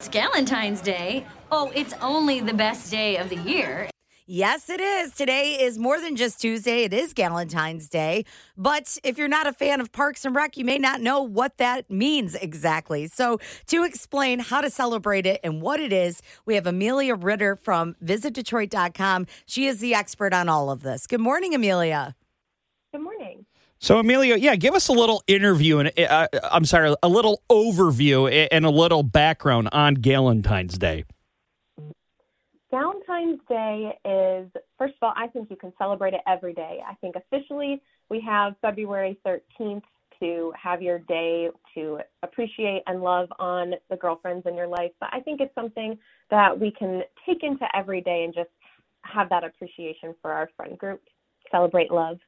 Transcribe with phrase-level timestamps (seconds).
[0.00, 1.26] It's Galentine's Day.
[1.52, 3.90] Oh, it's only the best day of the year.
[4.26, 5.12] Yes, it is.
[5.12, 6.84] Today is more than just Tuesday.
[6.84, 8.24] It is Galentine's Day.
[8.56, 11.58] But if you're not a fan of Parks and Rec, you may not know what
[11.58, 13.08] that means exactly.
[13.08, 17.54] So, to explain how to celebrate it and what it is, we have Amelia Ritter
[17.54, 19.26] from visitdetroit.com.
[19.44, 21.06] She is the expert on all of this.
[21.06, 22.16] Good morning, Amelia.
[22.90, 23.44] Good morning.
[23.82, 28.48] So, Amelia, yeah, give us a little interview and uh, I'm sorry, a little overview
[28.52, 31.04] and a little background on Galentine's Day.
[32.70, 36.80] Valentine's Day is, first of all, I think you can celebrate it every day.
[36.86, 39.82] I think officially we have February 13th
[40.20, 44.92] to have your day to appreciate and love on the girlfriends in your life.
[45.00, 45.98] But I think it's something
[46.30, 48.50] that we can take into every day and just
[49.04, 51.00] have that appreciation for our friend group,
[51.50, 52.18] celebrate love.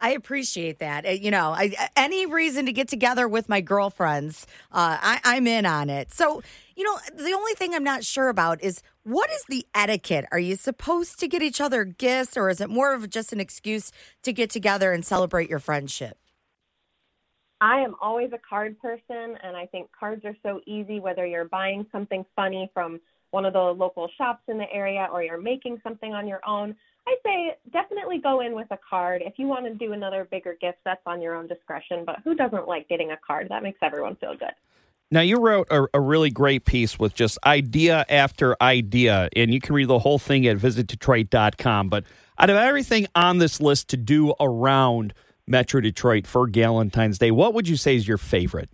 [0.00, 1.06] I appreciate that.
[1.06, 5.46] Uh, You know, I, any reason to get together with my girlfriends, uh, I, I'm
[5.46, 6.12] in on it.
[6.12, 6.42] So,
[6.76, 10.26] you know, the only thing I'm not sure about is what is the etiquette?
[10.32, 13.40] Are you supposed to get each other gifts, or is it more of just an
[13.40, 16.18] excuse to get together and celebrate your friendship?
[17.60, 21.46] I am always a card person, and I think cards are so easy, whether you're
[21.46, 23.00] buying something funny from
[23.34, 26.74] one of the local shops in the area or you're making something on your own.
[27.06, 29.22] I say definitely go in with a card.
[29.26, 32.04] If you want to do another bigger gift, that's on your own discretion.
[32.06, 33.48] But who doesn't like getting a card?
[33.50, 34.54] That makes everyone feel good.
[35.10, 39.60] Now, you wrote a, a really great piece with just idea after idea, and you
[39.60, 41.88] can read the whole thing at visitdetroit.com.
[41.88, 42.04] But
[42.38, 45.12] out of everything on this list to do around
[45.46, 48.70] Metro Detroit for Galentine's Day, what would you say is your favorite?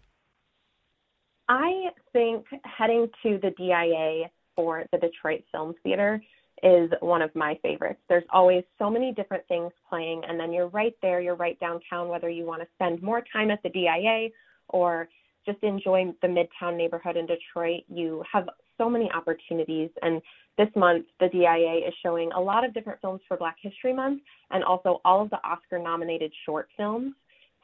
[1.48, 6.22] I think heading to the DIA for the Detroit Film Theater
[6.62, 8.00] is one of my favorites.
[8.10, 12.08] There's always so many different things playing, and then you're right there, you're right downtown,
[12.08, 14.28] whether you want to spend more time at the DIA
[14.68, 15.08] or
[15.46, 17.84] just enjoy the Midtown neighborhood in Detroit.
[17.88, 19.88] You have so many opportunities.
[20.02, 20.20] And
[20.58, 24.20] this month, the DIA is showing a lot of different films for Black History Month
[24.50, 27.14] and also all of the Oscar nominated short films.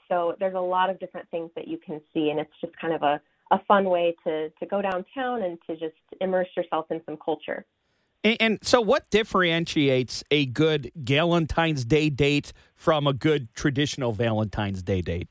[0.09, 2.95] So there's a lot of different things that you can see, and it's just kind
[2.95, 3.21] of a,
[3.51, 7.65] a fun way to, to go downtown and to just immerse yourself in some culture.
[8.25, 14.83] And, and so, what differentiates a good Galentine's Day date from a good traditional Valentine's
[14.83, 15.29] Day date?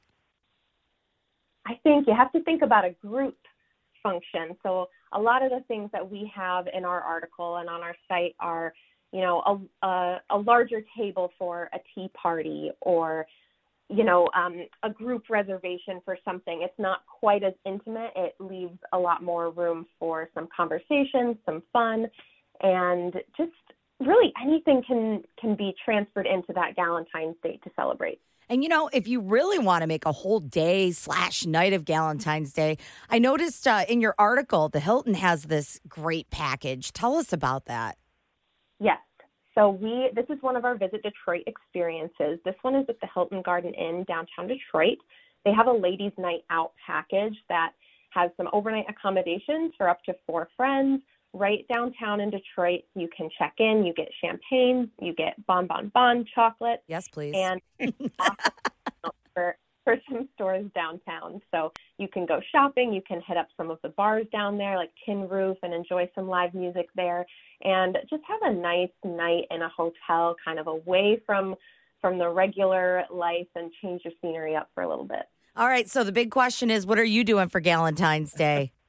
[1.68, 3.36] I think you have to think about a group
[4.04, 4.56] function.
[4.62, 7.96] So a lot of the things that we have in our article and on our
[8.08, 8.74] site are,
[9.12, 9.42] you know,
[9.82, 13.26] a, a, a larger table for a tea party or,
[13.90, 16.62] you know, um, a group reservation for something.
[16.64, 18.12] It's not quite as intimate.
[18.16, 22.08] It leaves a lot more room for some conversation, some fun,
[22.62, 23.52] and just
[24.00, 28.20] really anything can can be transferred into that Galentine's Day to celebrate.
[28.50, 31.86] And you know, if you really want to make a whole day slash night of
[31.86, 32.78] Galentine's Day,
[33.10, 36.92] I noticed uh, in your article the Hilton has this great package.
[36.92, 37.98] Tell us about that.
[38.80, 39.00] Yes.
[39.58, 42.40] So we this is one of our Visit Detroit experiences.
[42.44, 44.98] This one is at the Hilton Garden Inn downtown Detroit.
[45.46, 47.72] They have a ladies' night out package that
[48.12, 51.02] has some overnight accommodations for up to four friends
[51.34, 52.82] right downtown in Detroit.
[52.96, 57.36] You can check in, you get champagne, you get bon bon bon chocolate, Yes, please.
[57.36, 57.62] and
[58.20, 58.30] uh,
[59.86, 61.42] for some stores downtown.
[61.52, 64.76] So you can go shopping, you can hit up some of the bars down there
[64.76, 67.26] like Tin Roof and enjoy some live music there
[67.64, 71.56] and just have a nice night in a hotel kind of away from
[72.02, 75.24] from the regular life and change your scenery up for a little bit.
[75.56, 75.90] All right.
[75.90, 78.74] So the big question is, what are you doing for Galentine's Day?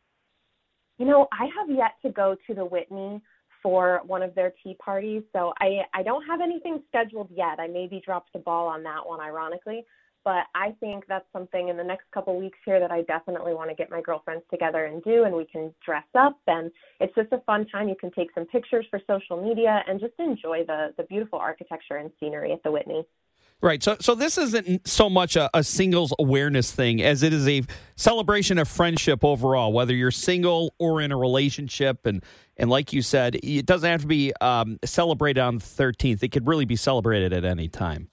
[0.98, 3.20] You know, I have yet to go to the Whitney
[3.66, 7.58] for one of their tea parties, so I I don't have anything scheduled yet.
[7.58, 9.84] I maybe dropped the ball on that one ironically,
[10.24, 13.70] but I think that's something in the next couple weeks here that I definitely want
[13.70, 17.32] to get my girlfriends together and do and we can dress up and it's just
[17.32, 17.88] a fun time.
[17.88, 21.96] You can take some pictures for social media and just enjoy the the beautiful architecture
[21.96, 23.04] and scenery at the Whitney.
[23.62, 23.82] Right.
[23.82, 27.62] So, so this isn't so much a, a singles awareness thing as it is a
[27.96, 29.72] celebration of friendship overall.
[29.72, 32.22] Whether you're single or in a relationship, and
[32.56, 36.22] and like you said, it doesn't have to be um, celebrated on the 13th.
[36.22, 38.08] It could really be celebrated at any time.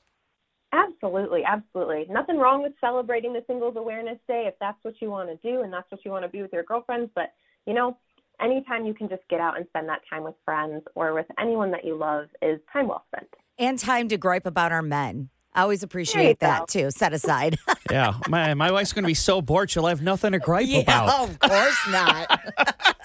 [0.73, 2.07] Absolutely, absolutely.
[2.09, 5.61] Nothing wrong with celebrating the Singles Awareness Day if that's what you want to do
[5.61, 7.11] and that's what you want to be with your girlfriends.
[7.13, 7.33] But,
[7.65, 7.97] you know,
[8.41, 11.71] anytime you can just get out and spend that time with friends or with anyone
[11.71, 13.29] that you love is time well spent.
[13.59, 15.29] And time to gripe about our men.
[15.53, 16.65] I always appreciate that go.
[16.65, 16.91] too.
[16.91, 17.57] Set aside.
[17.91, 20.79] Yeah, my my wife's going to be so bored she'll have nothing to gripe yeah,
[20.79, 21.29] about.
[21.29, 22.39] of course not.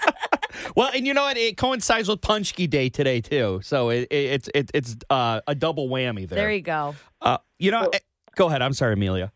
[0.78, 1.36] Well, and you know what?
[1.36, 5.56] It coincides with Paczki Day today too, so it, it, it's it, it's uh, a
[5.56, 6.36] double whammy there.
[6.36, 6.94] there you go.
[7.20, 7.98] Uh, you know, eh,
[8.36, 8.62] go ahead.
[8.62, 9.32] I'm sorry, Amelia.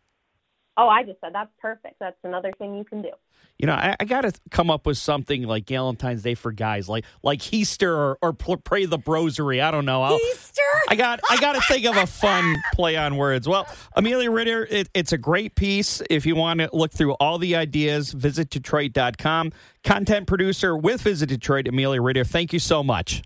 [0.75, 1.95] Oh, I just said that's perfect.
[1.99, 3.11] That's another thing you can do.
[3.59, 6.89] you know, I, I got to come up with something like Valentine's Day for guys,
[6.89, 9.61] like like Easter or, or pray the brosary.
[9.61, 10.01] I don't know.
[10.01, 10.61] I'll, Easter.
[10.89, 13.47] I got I got to think of a fun play on words.
[13.47, 16.01] Well, Amelia Ritter, it, it's a great piece.
[16.09, 19.51] If you want to look through all the ideas, visit Detroit.com.
[19.83, 22.23] Content producer with Visit Detroit, Amelia Ritter.
[22.23, 23.21] Thank you so much.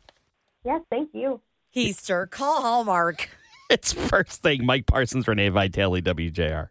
[0.66, 1.40] Yes, thank you.
[1.74, 2.28] Easter.
[2.28, 3.30] Call Hallmark.
[3.70, 4.66] It's first thing.
[4.66, 6.70] Mike Parsons, Renee Vitale, WJR.